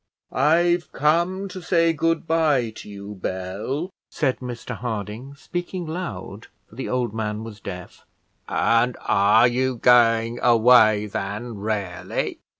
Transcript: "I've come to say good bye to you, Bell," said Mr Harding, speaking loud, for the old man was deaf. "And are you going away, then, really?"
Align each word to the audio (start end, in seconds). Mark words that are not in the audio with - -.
"I've 0.31 0.91
come 0.93 1.47
to 1.49 1.61
say 1.61 1.93
good 1.93 2.25
bye 2.25 2.71
to 2.77 2.89
you, 2.89 3.13
Bell," 3.13 3.91
said 4.09 4.39
Mr 4.39 4.75
Harding, 4.77 5.35
speaking 5.35 5.85
loud, 5.85 6.47
for 6.67 6.73
the 6.73 6.89
old 6.89 7.13
man 7.13 7.43
was 7.43 7.59
deaf. 7.59 8.03
"And 8.49 8.97
are 9.01 9.47
you 9.47 9.75
going 9.75 10.39
away, 10.41 11.05
then, 11.05 11.55
really?" 11.59 12.39